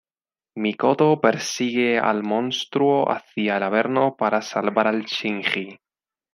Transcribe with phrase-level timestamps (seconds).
[0.65, 5.77] Mikoto persigue al monstruo hacia el averno, para salvar a Shinji.